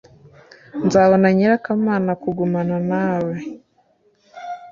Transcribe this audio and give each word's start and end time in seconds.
Nzabona 0.85 1.27
nyirakamana 1.35 2.11
kugumana 2.21 2.77
nawe 2.91 3.35